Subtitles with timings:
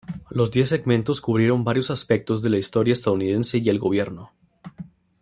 [0.31, 4.31] Los diez segmentos cubrieron varios aspectos de la historia estadounidense y el gobierno.